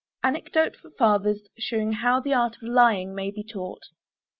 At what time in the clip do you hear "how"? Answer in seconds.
1.93-2.19